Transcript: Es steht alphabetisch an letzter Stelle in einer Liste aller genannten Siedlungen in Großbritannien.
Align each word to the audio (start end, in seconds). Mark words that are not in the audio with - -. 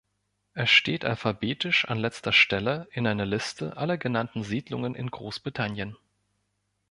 Es 0.55 0.71
steht 0.71 1.05
alphabetisch 1.05 1.85
an 1.85 1.99
letzter 1.99 2.33
Stelle 2.33 2.87
in 2.91 3.05
einer 3.05 3.27
Liste 3.27 3.77
aller 3.77 3.99
genannten 3.99 4.43
Siedlungen 4.43 4.95
in 4.95 5.11
Großbritannien. 5.11 5.95